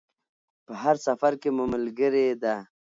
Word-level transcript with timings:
په 0.65 0.73
هر 0.81 0.95
سفر 1.07 1.33
کې 1.41 1.49
مو 1.55 1.63
ملګرې 1.73 2.27
ده. 2.43 2.55